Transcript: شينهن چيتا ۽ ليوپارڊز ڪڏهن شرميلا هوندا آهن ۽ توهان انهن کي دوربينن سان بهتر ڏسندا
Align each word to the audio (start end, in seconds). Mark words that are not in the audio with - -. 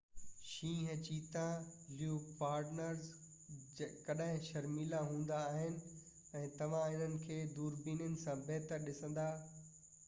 شينهن 0.51 1.01
چيتا 1.07 1.43
۽ 1.65 1.97
ليوپارڊز 1.99 3.11
ڪڏهن 4.07 4.41
شرميلا 4.49 5.03
هوندا 5.11 5.43
آهن 5.51 5.77
۽ 6.43 6.51
توهان 6.59 6.97
انهن 6.99 7.23
کي 7.29 7.41
دوربينن 7.55 8.21
سان 8.27 8.45
بهتر 8.51 8.91
ڏسندا 8.91 9.31